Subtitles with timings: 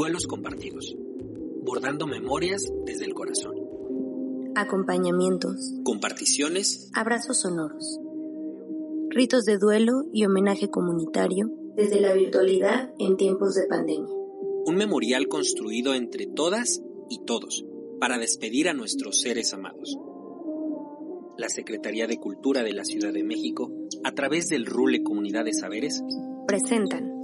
[0.00, 0.96] Duelos compartidos.
[1.62, 3.54] Bordando memorias desde el corazón.
[4.56, 5.74] Acompañamientos.
[5.84, 6.90] Comparticiones.
[6.94, 7.98] Abrazos sonoros.
[9.10, 14.14] Ritos de duelo y homenaje comunitario desde la virtualidad en tiempos de pandemia.
[14.64, 16.80] Un memorial construido entre todas
[17.10, 17.66] y todos
[18.00, 19.98] para despedir a nuestros seres amados.
[21.40, 23.72] La Secretaría de Cultura de la Ciudad de México,
[24.04, 26.04] a través del RULE Comunidad de Saberes,
[26.46, 27.18] Presentan.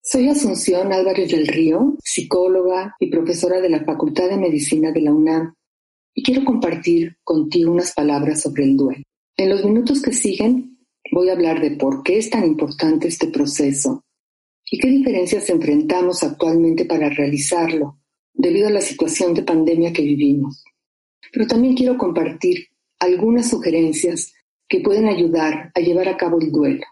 [0.00, 5.12] Soy Asunción Álvarez del Río, psicóloga y profesora de la Facultad de Medicina de la
[5.12, 5.52] UNAM,
[6.14, 9.02] y quiero compartir contigo unas palabras sobre el duelo.
[9.36, 10.78] En los minutos que siguen
[11.10, 14.04] voy a hablar de por qué es tan importante este proceso
[14.70, 17.98] y qué diferencias enfrentamos actualmente para realizarlo
[18.34, 20.62] debido a la situación de pandemia que vivimos.
[21.32, 22.68] Pero también quiero compartir
[22.98, 24.32] algunas sugerencias
[24.68, 26.84] que pueden ayudar a llevar a cabo el duelo,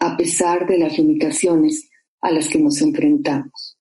[0.00, 1.88] a pesar de las limitaciones
[2.20, 3.78] a las que nos enfrentamos.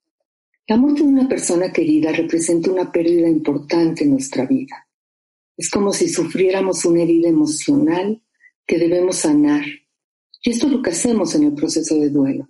[0.68, 4.88] La muerte de una persona querida representa una pérdida importante en nuestra vida.
[5.56, 8.22] Es como si sufriéramos una herida emocional
[8.66, 9.66] que debemos sanar.
[10.44, 12.50] Y esto es lo que hacemos en el proceso de duelo.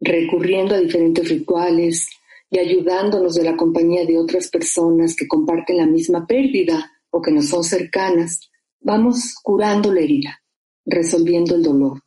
[0.00, 2.08] Recurriendo a diferentes rituales
[2.50, 7.32] y ayudándonos de la compañía de otras personas que comparten la misma pérdida o que
[7.32, 10.42] nos son cercanas, vamos curando la herida,
[10.84, 12.02] resolviendo el dolor.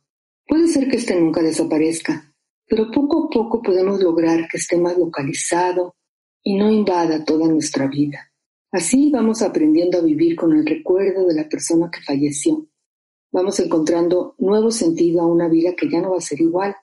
[0.46, 2.34] Puede ser que este nunca desaparezca,
[2.66, 5.96] pero poco a poco podemos lograr que esté más localizado
[6.42, 8.32] y no invada toda nuestra vida.
[8.70, 12.66] Así vamos aprendiendo a vivir con el recuerdo de la persona que falleció.
[13.32, 16.74] Vamos encontrando nuevo sentido a una vida que ya no va a ser igual,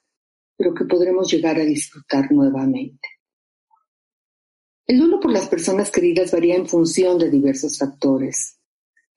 [0.57, 3.07] pero que podremos llegar a disfrutar nuevamente.
[4.87, 8.59] El duelo por las personas queridas varía en función de diversos factores.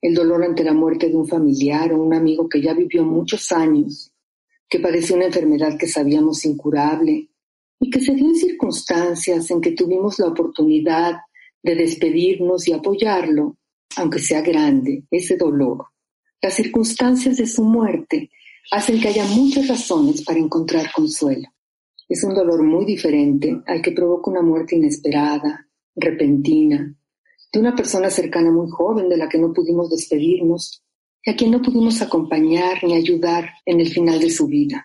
[0.01, 3.51] El dolor ante la muerte de un familiar o un amigo que ya vivió muchos
[3.51, 4.11] años
[4.69, 7.29] que padeció una enfermedad que sabíamos incurable
[7.79, 11.17] y que se dio en circunstancias en que tuvimos la oportunidad
[11.63, 13.57] de despedirnos y apoyarlo,
[13.95, 15.85] aunque sea grande, ese dolor.
[16.41, 18.29] Las circunstancias de su muerte
[18.71, 21.47] hacen que haya muchas razones para encontrar consuelo.
[22.09, 26.95] Es un dolor muy diferente al que provoca una muerte inesperada, repentina,
[27.53, 30.83] de una persona cercana muy joven de la que no pudimos despedirnos
[31.23, 34.83] y a quien no pudimos acompañar ni ayudar en el final de su vida.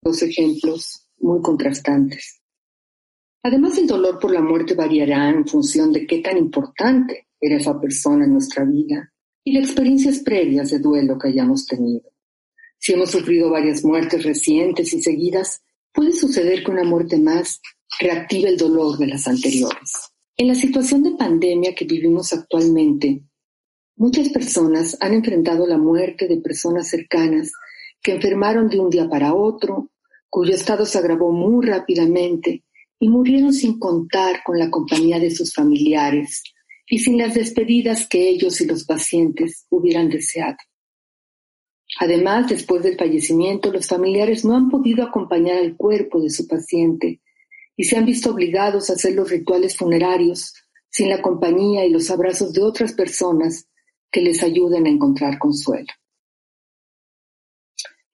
[0.00, 2.40] Dos ejemplos muy contrastantes.
[3.42, 7.80] Además, el dolor por la muerte variará en función de qué tan importante era esa
[7.80, 9.12] persona en nuestra vida
[9.42, 12.10] y las experiencias previas de duelo que hayamos tenido.
[12.78, 15.62] Si hemos sufrido varias muertes recientes y seguidas,
[15.94, 17.60] puede suceder que una muerte más
[18.00, 20.10] reactive el dolor de las anteriores.
[20.36, 23.22] En la situación de pandemia que vivimos actualmente,
[23.96, 27.52] Muchas personas han enfrentado la muerte de personas cercanas
[28.02, 29.90] que enfermaron de un día para otro,
[30.28, 32.64] cuyo estado se agravó muy rápidamente
[32.98, 36.42] y murieron sin contar con la compañía de sus familiares
[36.88, 40.56] y sin las despedidas que ellos y los pacientes hubieran deseado.
[42.00, 47.20] Además, después del fallecimiento, los familiares no han podido acompañar al cuerpo de su paciente
[47.76, 50.54] y se han visto obligados a hacer los rituales funerarios
[50.90, 53.68] sin la compañía y los abrazos de otras personas
[54.10, 55.92] que les ayuden a encontrar consuelo.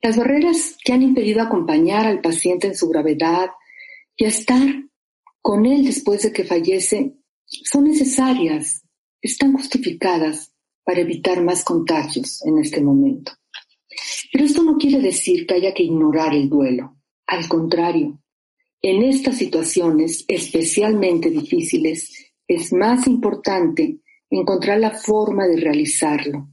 [0.03, 3.51] Las barreras que han impedido acompañar al paciente en su gravedad
[4.17, 4.61] y estar
[5.43, 8.83] con él después de que fallece son necesarias,
[9.21, 10.53] están justificadas
[10.85, 13.33] para evitar más contagios en este momento.
[14.81, 16.97] Quiere decir que haya que ignorar el duelo.
[17.27, 18.19] Al contrario,
[18.81, 24.01] en estas situaciones especialmente difíciles es más importante
[24.31, 26.49] encontrar la forma de realizarlo,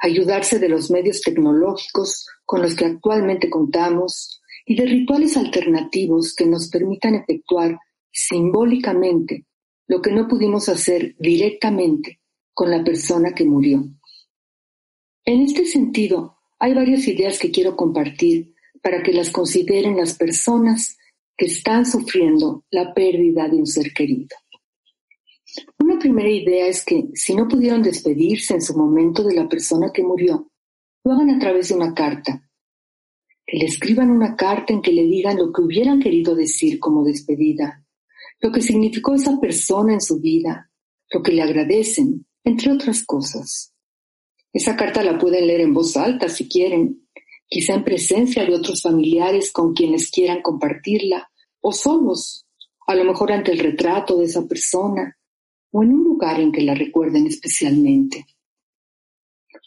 [0.00, 6.46] ayudarse de los medios tecnológicos con los que actualmente contamos y de rituales alternativos que
[6.46, 7.76] nos permitan efectuar
[8.12, 9.46] simbólicamente
[9.88, 12.20] lo que no pudimos hacer directamente
[12.54, 13.84] con la persona que murió.
[15.24, 20.96] En este sentido, hay varias ideas que quiero compartir para que las consideren las personas
[21.36, 24.36] que están sufriendo la pérdida de un ser querido.
[25.78, 29.90] Una primera idea es que si no pudieron despedirse en su momento de la persona
[29.92, 30.50] que murió,
[31.04, 32.42] lo hagan a través de una carta.
[33.46, 37.04] Que le escriban una carta en que le digan lo que hubieran querido decir como
[37.04, 37.84] despedida,
[38.40, 40.70] lo que significó esa persona en su vida,
[41.10, 43.72] lo que le agradecen, entre otras cosas.
[44.52, 47.08] Esa carta la pueden leer en voz alta si quieren,
[47.46, 51.30] quizá en presencia de otros familiares con quienes quieran compartirla,
[51.60, 52.46] o solos,
[52.86, 55.16] a lo mejor ante el retrato de esa persona,
[55.70, 58.24] o en un lugar en que la recuerden especialmente.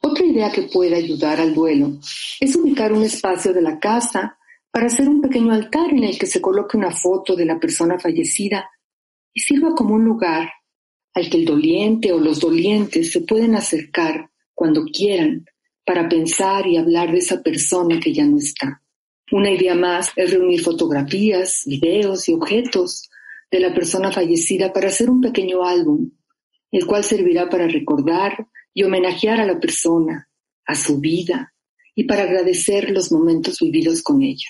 [0.01, 1.99] Otra idea que puede ayudar al duelo
[2.39, 4.37] es ubicar un espacio de la casa
[4.71, 7.99] para hacer un pequeño altar en el que se coloque una foto de la persona
[7.99, 8.67] fallecida
[9.33, 10.49] y sirva como un lugar
[11.13, 14.30] al que el doliente o los dolientes se pueden acercar
[14.61, 15.43] cuando quieran
[15.83, 18.83] para pensar y hablar de esa persona que ya no está.
[19.31, 23.09] Una idea más es reunir fotografías, videos y objetos
[23.49, 26.11] de la persona fallecida para hacer un pequeño álbum,
[26.69, 30.29] el cual servirá para recordar y homenajear a la persona,
[30.67, 31.55] a su vida
[31.95, 34.49] y para agradecer los momentos vividos con ella.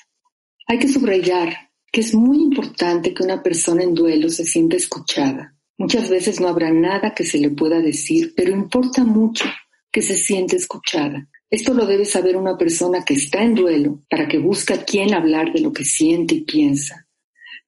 [0.67, 5.55] Hay que subrayar que es muy importante que una persona en duelo se sienta escuchada.
[5.77, 9.45] Muchas veces no habrá nada que se le pueda decir, pero importa mucho
[9.91, 11.27] que se siente escuchada.
[11.49, 15.13] Esto lo debe saber una persona que está en duelo para que busque a quien
[15.13, 17.07] hablar de lo que siente y piensa.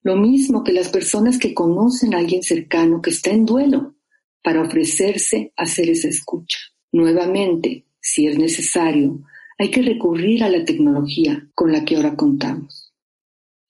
[0.01, 3.95] Lo mismo que las personas que conocen a alguien cercano que está en duelo
[4.41, 6.59] para ofrecerse a hacer esa escucha.
[6.91, 9.21] Nuevamente, si es necesario,
[9.57, 12.93] hay que recurrir a la tecnología con la que ahora contamos.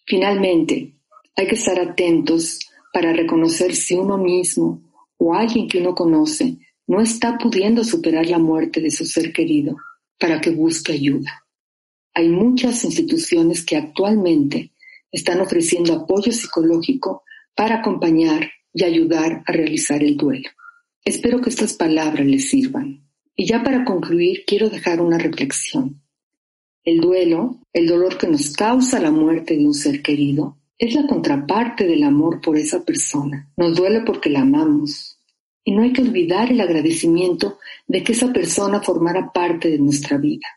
[0.05, 0.95] Finalmente,
[1.35, 2.59] hay que estar atentos
[2.91, 4.81] para reconocer si uno mismo
[5.17, 6.57] o alguien que uno conoce
[6.87, 9.77] no está pudiendo superar la muerte de su ser querido
[10.19, 11.45] para que busque ayuda.
[12.13, 14.71] Hay muchas instituciones que actualmente
[15.11, 17.23] están ofreciendo apoyo psicológico
[17.55, 20.49] para acompañar y ayudar a realizar el duelo.
[21.05, 23.03] Espero que estas palabras les sirvan.
[23.35, 26.01] Y ya para concluir, quiero dejar una reflexión.
[26.83, 31.07] El duelo, el dolor que nos causa la muerte de un ser querido, es la
[31.07, 33.49] contraparte del amor por esa persona.
[33.55, 35.12] Nos duele porque la amamos.
[35.63, 40.17] Y no hay que olvidar el agradecimiento de que esa persona formara parte de nuestra
[40.17, 40.47] vida.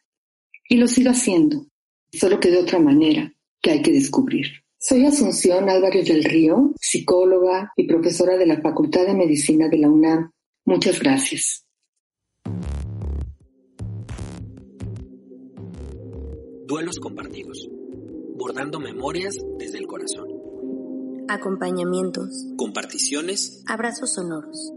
[0.69, 1.67] Y lo siga haciendo,
[2.13, 3.33] solo que de otra manera,
[3.63, 4.47] que hay que descubrir.
[4.79, 9.89] Soy Asunción Álvarez del Río, psicóloga y profesora de la Facultad de Medicina de la
[9.89, 10.33] UNAM.
[10.65, 11.65] Muchas gracias.
[16.67, 17.69] Duelos compartidos.
[18.37, 20.29] Bordando memorias desde el corazón.
[21.29, 22.47] Acompañamientos.
[22.57, 23.63] Comparticiones.
[23.67, 24.76] Abrazos sonoros.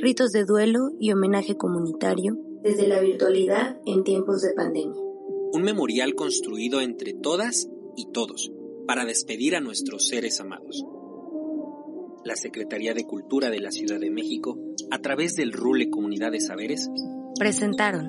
[0.00, 5.10] Ritos de duelo y homenaje comunitario desde la virtualidad en tiempos de pandemia
[5.52, 8.52] un memorial construido entre todas y todos
[8.86, 10.84] para despedir a nuestros seres amados.
[12.24, 14.58] La Secretaría de Cultura de la Ciudad de México,
[14.90, 16.88] a través del RULE Comunidad de Saberes,
[17.38, 18.08] presentaron.